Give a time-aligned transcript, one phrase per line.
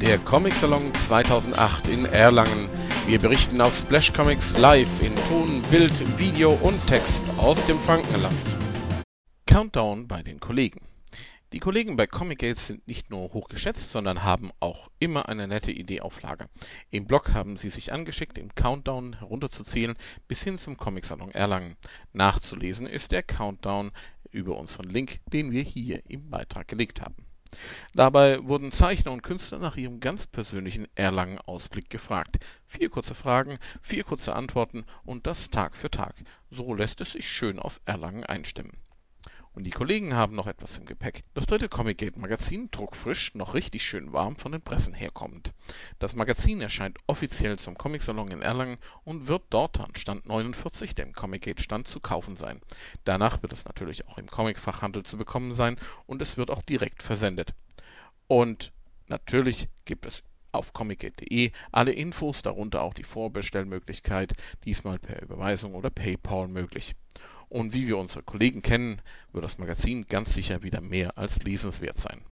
[0.00, 2.70] Der Comic Salon 2008 in Erlangen.
[3.04, 8.56] Wir berichten auf Splash Comics live in Ton, Bild, Video und Text aus dem Frankenland.
[9.44, 10.80] Countdown bei den Kollegen.
[11.52, 16.00] Die Kollegen bei Comicgate sind nicht nur hochgeschätzt, sondern haben auch immer eine nette Idee
[16.00, 16.48] auf Lager.
[16.90, 21.76] Im Blog haben sie sich angeschickt, im Countdown herunterzuzählen bis hin zum Comic-Salon Erlangen.
[22.14, 23.90] Nachzulesen ist der Countdown
[24.30, 27.29] über unseren Link, den wir hier im Beitrag gelegt haben.
[27.94, 32.38] Dabei wurden Zeichner und Künstler nach ihrem ganz persönlichen Erlangen-Ausblick gefragt.
[32.66, 36.14] Vier kurze Fragen, vier kurze Antworten und das Tag für Tag.
[36.50, 38.76] So lässt es sich schön auf Erlangen einstimmen.
[39.52, 41.24] Und die Kollegen haben noch etwas im Gepäck.
[41.34, 45.52] Das dritte Comic-Gate-Magazin, druckfrisch, noch richtig schön warm von den Pressen herkommend.
[45.98, 51.12] Das Magazin erscheint offiziell zum Comic-Salon in Erlangen und wird dort an Stand 49, dem
[51.12, 52.60] Comic-Gate-Stand, zu kaufen sein.
[53.04, 55.76] Danach wird es natürlich auch im Comic-Fachhandel zu bekommen sein
[56.06, 57.52] und es wird auch direkt versendet.
[58.28, 58.72] Und
[59.08, 64.34] natürlich gibt es auf comic.de alle Infos, darunter auch die Vorbestellmöglichkeit,
[64.64, 66.94] diesmal per Überweisung oder PayPal möglich.
[67.50, 71.98] Und wie wir unsere Kollegen kennen, wird das Magazin ganz sicher wieder mehr als lesenswert
[71.98, 72.22] sein